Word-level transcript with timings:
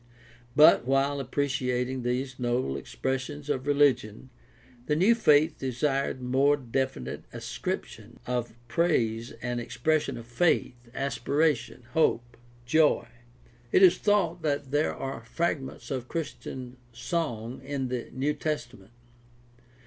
But 0.55 0.85
while 0.87 1.19
appreciating 1.19 2.01
these 2.01 2.39
noble 2.39 2.75
expressions 2.75 3.51
of 3.51 3.67
religion, 3.67 4.31
the 4.87 4.95
new 4.95 5.13
faith 5.13 5.59
desired 5.59 6.23
more 6.23 6.57
definite 6.57 7.25
ascriptions 7.31 8.19
of 8.25 8.55
praise 8.67 9.29
and 9.43 9.59
expression 9.61 10.17
of 10.17 10.25
faith, 10.25 10.89
aspiration, 10.95 11.83
hope, 11.93 12.35
joy. 12.65 13.05
It 13.71 13.83
is 13.83 13.99
thought 13.99 14.41
that 14.41 14.71
there 14.71 14.95
are 14.95 15.23
fragments 15.23 15.91
of 15.91 16.07
Christian 16.07 16.77
song 16.91 17.61
in 17.63 17.89
the 17.89 18.09
New 18.11 18.33
Testament. 18.33 18.93